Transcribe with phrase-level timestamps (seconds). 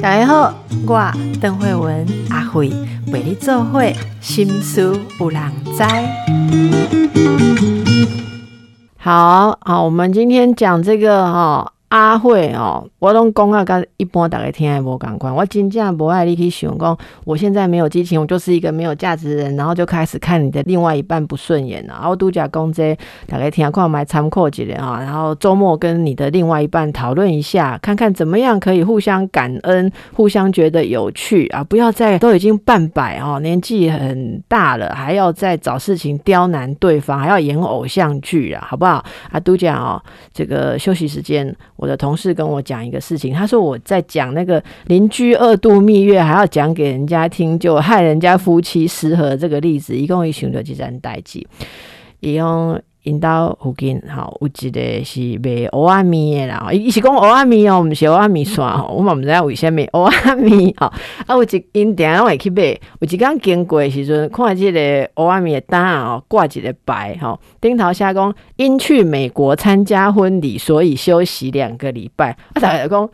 [0.00, 0.52] 大家好，
[0.84, 2.72] 我邓慧文阿慧
[3.12, 5.40] 为你做会心思有人
[5.76, 5.84] 知。
[8.96, 11.72] 好好，我们今天讲这个哈。
[11.88, 15.34] 阿慧哦，我拢讲啊，跟一般大家听还无共款。
[15.34, 21.94] 我真正无爱你去想讲，我现在没有激情，我就是一个没有价值的人，然后就开始看你的另外一半不顺眼了。
[21.94, 22.94] 然后度假公这
[23.26, 31.64] 大家听下看买参考几点啊，然后周末跟你的另外一半讨论一下，看看怎么样可以互相感恩，互相觉得有趣啊！
[31.64, 39.02] 不要再都已经半百哦，年纪很大了，还要再找事情刁难对方，还要演偶像剧啊，好不好？
[39.32, 40.02] 啊，度假哦，
[40.34, 41.56] 这个休息时间。
[41.78, 51.46] 我的同事跟我讲一个事情，他说我在讲那个邻居二度蜜月，还要讲给人家听，就害人家夫妻失和这个例子，一共一想到几件代志，
[52.20, 52.78] 伊用。
[53.08, 60.86] 引导附近吼，有一个是卖蚵仔面的啦，伊是讲蚵仔面哦，毋是蚵仔面线吼，我嘛毋知影为虾米蚵仔面吼，
[61.26, 64.80] 啊有一因定拢会去买，有一工经过时阵，看即个
[65.14, 73.08] 蚵仔面的单哦，挂一个牌吼，顶头写讲因去美国参加婚礼，所以休息两个礼拜，啊大家讲。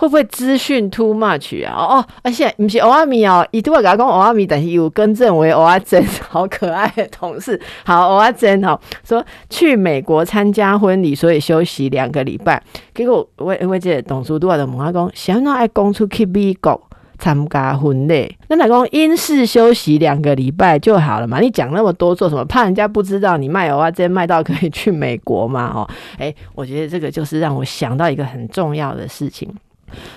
[0.00, 1.74] 会不会资讯 too much 啊？
[1.76, 7.60] 哦，而且不是欧阿米哦，伊都会甲讲欧阿米，但是有更正为欧阿珍，好可爱的同事。
[7.84, 12.62] 好，欧阿珍哦，说去美国参加婚礼，所以休息两个礼拜。
[12.94, 16.80] 结果我我这董事都在问阿公，想要爱公出去美国
[17.18, 21.40] 参加婚礼，那老公因事休息两个礼拜就好了嘛？
[21.40, 22.42] 你讲那么多做什么？
[22.46, 25.70] 怕人家不知道你卖欧阿珍卖到可以去美国嘛？
[25.76, 29.46] 哦，哎，我觉得这个就是让我想到一个很重要的事情。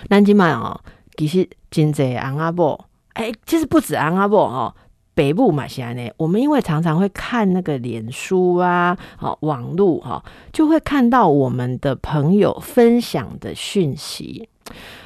[0.09, 0.79] 南京嘛哦，
[1.15, 4.73] 其实真济昂阿伯，哎，其实不止昂阿伯哦，
[5.13, 6.09] 北部嘛是安呢。
[6.17, 14.49] 我们因为常常会看那个脸书啊，哦，网络哈，就会看到我们的朋友分享的讯息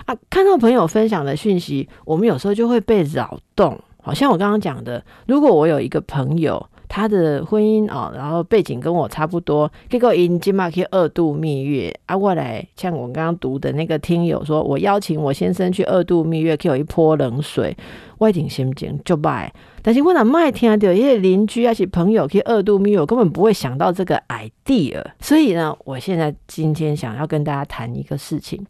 [0.06, 3.80] 啊，看到朋友分享的讯息，我们有时候就会被扰动。
[4.02, 6.68] 好像我刚刚讲的，如果我有一个朋友。
[6.90, 17.76] 他的婚姻哦，然后背景跟我差不多，结果因今嘛去二度蜜月啊，我来像我刚刚读的那个听友说，我邀请我先生去二度蜜月，给我一泼冷水，
[18.18, 19.54] 我一定心情就败。
[19.82, 25.02] 但是我哪卖听到一些邻居啊是朋友去二度蜜月，我根本不会想到这个 idea。
[25.22, 28.66] 所以呢，我现在今天想要跟大家谈一个事情，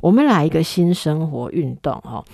[0.00, 2.24] 我们来一个新生活运动哦。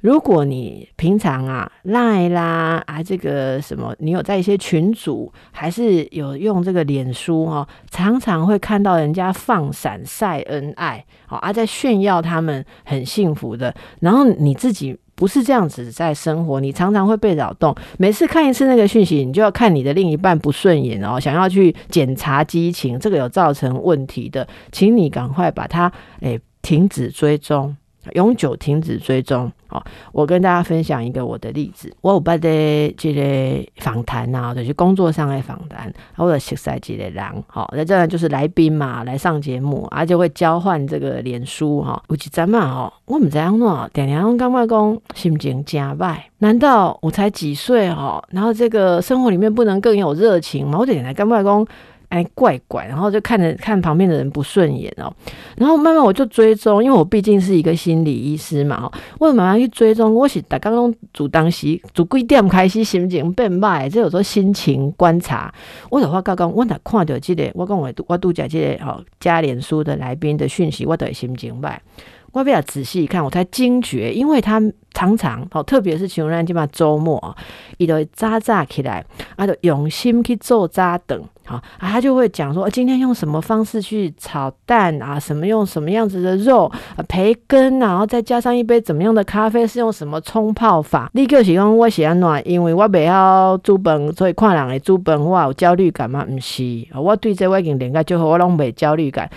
[0.00, 17.74] 如果你平常啊赖啦啊这个什么，你有在一些群组，还是有用这个脸书哈，常常会看到人家放闪晒恩爱，好啊在炫耀他们很幸福的，然后你自己不是这样子在生活，你常常会被扰动。
[17.98, 27.76] 每次看一次那个讯息，你就要看你的另一半不顺眼哦，想要去检查激情，这个有造成问题的，请你赶快把它诶停止追踪。
[28.14, 29.50] 永久停止追踪。
[29.66, 31.94] 好，我跟大家分享一个我的例子。
[32.00, 37.22] 我有办的这个访谈啊，就是工作上的访谈，或者熟悉几个人。
[37.46, 42.02] 好，那这样就是来宾嘛，来上节目，而且会交换这个脸书哈。
[42.08, 46.30] 有一阵嘛，哈，我们这样弄，点点刚外公心情加败。
[46.38, 48.24] 难道我才几岁哈？
[48.30, 50.78] 然后这个生活里面不能更有热情吗？
[50.78, 51.66] 我点来刚外公。
[52.08, 55.12] 哎，怪怪，然后就看着看旁边的人不顺眼哦，
[55.56, 65.52] 然后慢慢我就追踪，因为我毕竟是一个心理医师嘛，哈，我慢慢去追踪，我是大刚刚主当时主几点开始心情变坏，这有时候心情观察，
[65.90, 71.80] 我的话刚刚我哪看到这个，我讲我我度假这个哈加脸书的来宾的讯息，我都会心情坏。
[72.32, 74.60] 我比较仔细一看，我才惊觉，因为他
[74.92, 77.34] 常常哦，特别是情人节嘛，周末啊，
[77.78, 79.04] 伊都扎扎起来，
[79.36, 86.70] 啊，就用心去做扎等，好啊，他就会讲说，今天用什么方式去炒蛋啊，什么用什么样子的肉，
[87.08, 91.10] 培根，然后再加上一杯怎么样的咖啡，是用什么冲泡法？
[91.14, 96.26] 你就是讲我喜欢暖，因为我未晓煮饭，所以看人的煮饭，我有焦虑感吗？
[96.28, 99.30] 唔是，我对这我已经练个就好，我拢没焦虑感。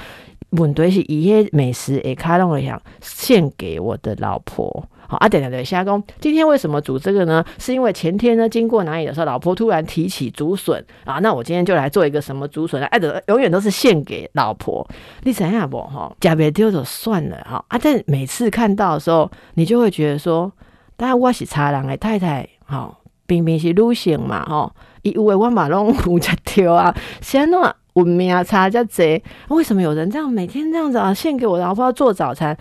[0.52, 4.84] 问题是一些美食，诶，卡拢会想献给我的老婆。
[5.08, 7.44] 好，啊，等等等，夏公，今天为什么煮这个呢？
[7.58, 12.82] 是因为前天呢，经过哪里的时候，老婆突然提起竹笋啊，那我今天就来做一个什么竹笋？
[12.86, 14.88] 哎，的永远都是献给老婆。
[15.24, 16.14] 你怎样不哈？
[16.22, 17.64] 假别丢就算了哈。
[17.68, 20.50] 啊，但每次看到的时候，你就会觉得说，
[20.96, 22.98] 当然我是差人的太太，哈，
[23.28, 27.62] 明明是女性嘛，哈，以为我嘛拢有在丢啊，先弄。
[27.94, 29.22] 文明啊，差叫贼！
[29.50, 31.14] 为什么有人这样每天这样子啊？
[31.14, 32.58] 献给我，老婆要做早餐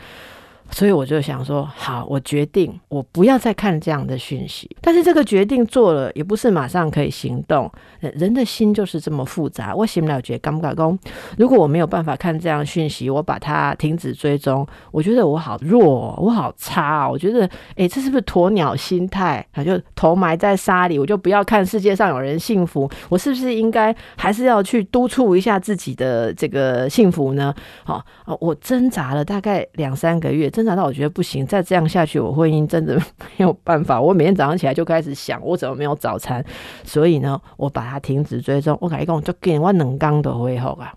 [0.71, 4.71] 所以我就想说，好，我决定我不要再看这样的讯息。
[4.81, 7.71] 但是这个决定做了，也不是马上可以行动。
[8.01, 9.75] 人的心就是这么复杂。
[9.75, 10.99] 我醒了觉得，不敢讲，
[11.37, 17.07] 如果我没有办法看这样讯息，我把它停止追踪，我觉得我好弱，哦我好差。
[17.07, 19.45] 哦我觉得，哎，这是不是鸵鸟心态？
[19.53, 22.89] 他就头埋在沙里，我就不要看世界上有人幸福。
[23.09, 27.53] 我是不是应该还是要去督促一下自己的这个幸福呢？
[27.83, 27.95] 好
[28.25, 30.49] 啊，我挣扎了大概两三个月。
[30.61, 32.95] 挣扎到我觉得不行，再这样下去，我婚姻真的
[33.39, 33.99] 没有办法。
[33.99, 36.45] 我每天早上起来就开始想，我怎么没有早餐？
[36.85, 38.77] 所以呢，我把它停止追踪。
[38.79, 40.93] 我跟你讲，就给我两刚的恢复啊。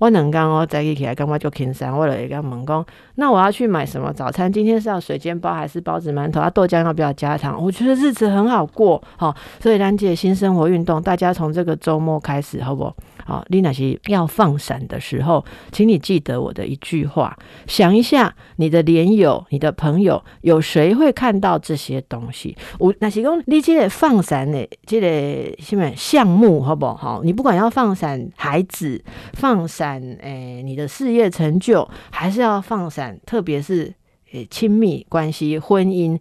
[0.00, 1.96] 我两缸哦，再起来，干嘛就轻松？
[1.96, 2.84] 我了一个问讲，
[3.16, 4.52] 那我要去买什么早餐？
[4.52, 6.40] 今天是要水煎包还是包子馒头？
[6.40, 7.62] 啊，豆浆要不要加糖？
[7.62, 12.92] 我觉得日子很好过，好，所以兰姐新生活运动，大家从这个周末开始，好不？
[13.24, 17.36] 好，丽娜西要放闪的时候，请你记得我的一句话，
[17.66, 22.56] 想一下你的连友、你的朋友，有谁会看到这些东西？
[22.78, 27.22] 我那是讲你这个放闪的这个什么项目，好不好？
[27.24, 33.92] 你不管要放闪孩子，放散诶你的事业成就，还是要放散，特别是
[34.32, 36.18] 诶亲密关系、婚姻，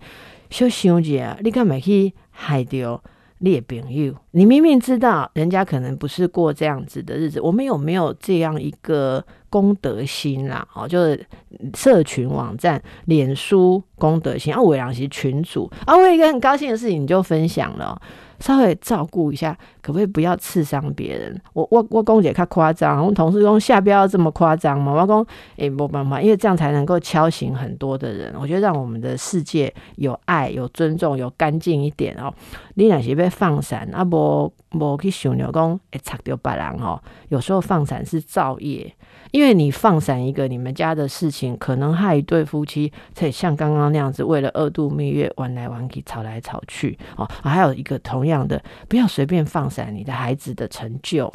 [0.50, 3.02] 小想一下，你干嘛去害掉？
[3.40, 9.24] 列朋友，你明明知道人家可能不是过这样子的日子，我们有没有这样一个
[9.56, 10.68] 功德心啦？
[10.74, 11.26] 哦，就是
[11.74, 17.98] 社群网站、脸书功德心啊，伟良是群主啊，我有一个很高兴的事情，你就分享了。
[18.42, 21.42] 稍微照顾一下，可不可以不要刺伤别人？
[21.54, 24.92] 我我我公姐太夸张，我同事说下标要这么夸张吗？
[24.92, 25.26] 我公
[25.56, 28.36] 诶，没办法，因为这样才能够敲醒很多的人。
[28.38, 32.34] 我觉得让我们的世界有爱、有尊重、有干净一点哦。
[32.74, 37.02] 你那些被放闪啊，无无去想了讲会擦掉别人哦。
[37.30, 38.94] 有时候放闪是造业。
[39.36, 47.30] 因为你放散一个你们家的事情，可能害一对夫妻，才像刚刚那样子，为了二度蜜月玩来玩去，吵来吵去哦。
[47.44, 51.30] 还有一个同样的，不要随便放散你的孩子的成就。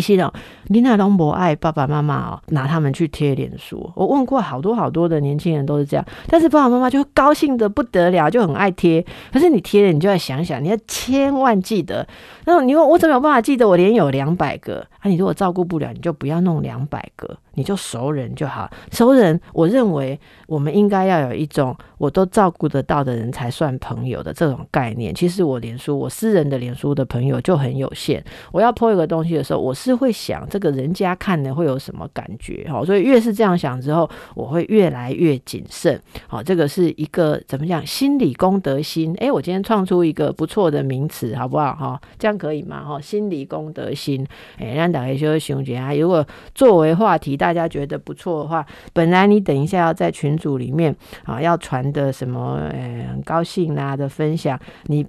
[0.00, 0.32] 实哦，
[0.68, 3.90] 你那龙博爱爸爸妈妈哦，拿他们去贴脸书。
[3.94, 9.04] 我问过好多好多的年轻人都是这样，但是爸爸妈妈就会高兴的不得了，就很爱贴。
[9.32, 12.06] 可是你贴了，你就要想想，你要千万记得。
[12.44, 13.68] 那你问我怎么有办法记得？
[13.68, 15.08] 我连有两百个啊！
[15.08, 17.36] 你如果照顾不了，你就不要弄两百个。
[17.54, 25.14] 你就熟人就好，熟人，我认为我们应该要有一种我都照顾得到的人才算朋友的这种概念。
[25.14, 28.24] 其实我脸书，我私人的脸书的朋友就很有限。
[28.52, 36.00] 我要 po 一个东西的时候，我是会想这个人家看的会有什么感觉，好，所以越是这样想之后，我会越来越谨慎。
[36.26, 37.84] 好，这个是一个怎么讲？
[37.86, 39.14] 心理公德心。
[39.18, 41.74] 诶，我今天创出一个不错的名词，好不好？
[41.74, 42.82] 哈，这样可以吗？
[42.82, 44.26] 哈，心理公德心。
[44.58, 47.36] 诶，让大家休息熊姐啊，如果作为话题。
[47.42, 50.94] 大家觉得不错的话，本来你等一下要在群组里面
[51.24, 55.04] 啊，要传的什么呃很高兴啊的分享，你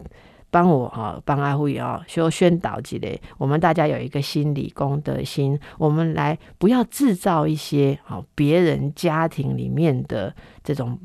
[0.50, 10.34] 帮我哈帮阿慧啊修宣导之类，我们大家有一个心理公德心，我们来不要制造一些好别人家庭里面的
[10.64, 10.98] 这种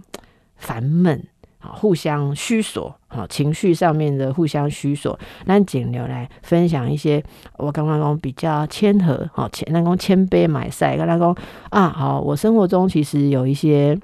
[0.57, 1.23] 烦闷。
[1.59, 7.23] 好，互相虚索，好情绪上面的互相虚索，那仅留来分享一些
[7.57, 11.37] 我刚刚讲比较谦和，好谦那讲谦卑买赛，跟他讲
[11.71, 13.99] 啊，好，我生活中其实有一些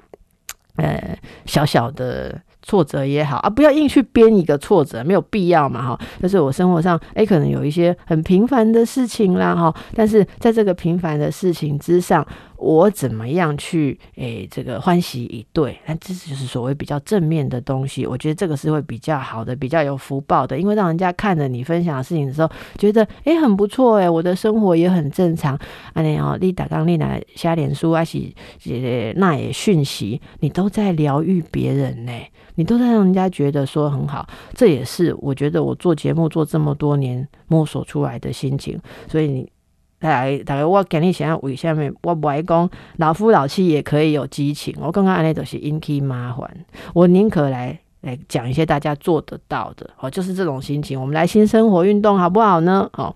[0.75, 2.41] 呃小小的。
[2.67, 5.99] 挫折也好啊，不要硬去编一个挫折，没有必要嘛哈。
[6.19, 12.25] 就是我生活上哎，可能有一些很平凡的事情啦哈，但是在这个平凡的事情之上，
[12.57, 15.77] 我怎么样去诶这个欢喜以对？
[15.85, 18.05] 那这就是所谓比较正面的东西。
[18.05, 25.55] 我觉得这个是会比较好的，比较有福报的，因为让人家看着你分享的事情的时候，觉得诶很不错哎，我的生活也很正常。
[25.93, 32.11] 啊你哦，你打刚你来瞎脸书啊，是那也讯息，你都在疗愈别人呢。
[32.57, 38.79] 你都在让人家觉得说很好，这也是我觉得我做节目做这么多年摸索出来的心情。
[39.09, 39.51] 所以你
[40.05, 44.75] 大概，大概我给你想要为下面，我不爱讲老夫老妻也可以有激情。
[44.79, 46.47] 我刚刚安尼都是引起麻烦，
[46.93, 47.79] 我宁可来。
[48.05, 50.99] 来讲一些大家做得到的，哦，就是这种心情。
[50.99, 52.87] 我们来新生活运动好不好呢？
[52.93, 53.13] 哦，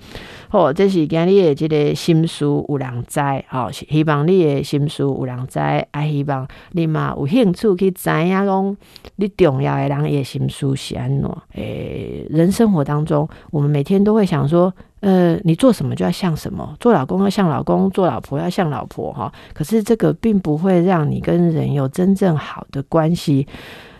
[0.49, 3.19] 哦，这是今日的这个心书有人知，
[3.51, 8.77] 哦，希望你的心书有人知，啊，希望你嘛有兴趣去知影讲
[9.17, 11.29] 你重要的人也心书是安怎？
[11.53, 19.31] 诶，人生活当中，我们每天都会想说，呃，你做什么就要像什么，做老公要像老公，做老婆要像老婆，哈。
[19.53, 23.47] 可是这个并不会让你跟人有真正好的关系。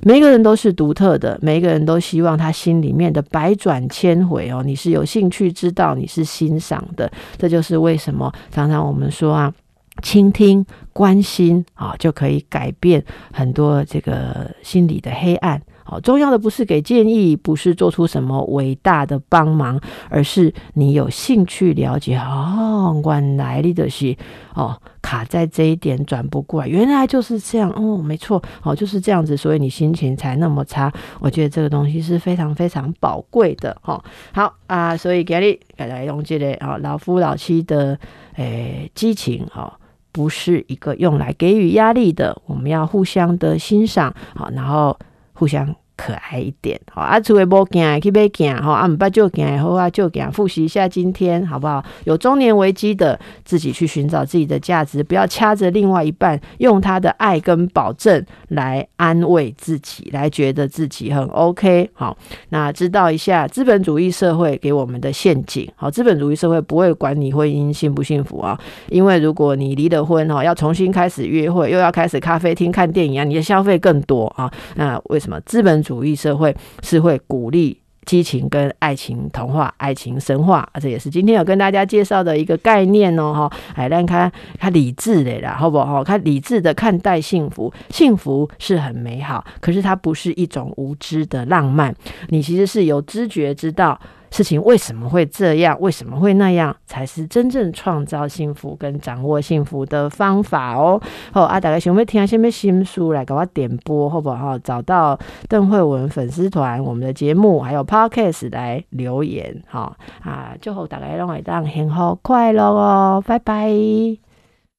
[0.03, 9.53] 每一个人都是独特的，每一个人都希望他心里面的百转千回哦，你是有兴趣知道，你是欣赏的，这就是为什么常常我们说啊，
[10.01, 13.03] 倾听、关心啊，就可以改变
[13.34, 15.62] 很多这个心理的黑暗。
[15.91, 19.79] 哦，重要的不是给建议，不是做出什么伟大的帮忙，
[20.10, 22.15] 而是你有兴趣了解。
[22.15, 24.15] 哦，原来你的是
[24.53, 27.72] 哦，卡在这一点转不过来，原来就是这样。
[27.72, 30.91] 哦，没错，哦，就是这样子，所以你心情才那么差。
[31.19, 33.75] 我觉得这个东西是非常非常宝贵的。
[33.81, 37.98] 哈，好啊，所以给你给大家用这个啊，老夫老妻的
[38.36, 39.75] 诶激情哈。
[40.12, 44.98] 不是一个用来给予压力的，我们要互相的欣赏，好，然后
[45.39, 45.74] 互相。
[46.00, 47.20] 可爱一点，好啊！
[47.20, 48.88] 除非无行去买行，好啊！
[48.88, 51.84] 唔捌就行，好啊就行，复习一下今天好不好？
[52.06, 61.89] 有中年危机的，自己去寻找自己的价值，不要掐着另外一半，用他的爱跟保证来安慰自己，来觉得自己很 OK。
[61.91, 65.70] 好，那知道一下资本主义社会给我们的陷阱。
[65.75, 74.50] 好，资本主义社会不会管你婚姻幸不幸福啊，因为如果你离了婚哈，要重新开始约会，又要开始咖啡厅看电影啊，你的消费更多啊。
[74.75, 75.84] 那为什么资本？
[75.89, 86.03] 主义社会是会鼓励激情跟爱情童话、爱情神话，这也是今天有跟大家介绍的一个概念哦，哈，哎让他他理智的啦，好不好？
[86.03, 91.91] 他理智的看待幸福，幸福是很美好，可是它不是一种无知的浪漫，
[92.27, 94.00] 你其实是有知觉知道。
[94.31, 95.77] 事情为什么会这样？
[95.79, 96.75] 为什么会那样？
[96.86, 101.01] 才是真正创造幸福跟掌握幸福的方法哦。
[101.31, 104.57] 好，啊，大家想要听下面新书来给我点播，好不好？
[104.59, 105.17] 找到
[105.48, 114.28] 邓慧文粉丝团，我们的节目还有 podcast 来留言，好啊，最后大家拢会当幸福快乐哦，拜拜。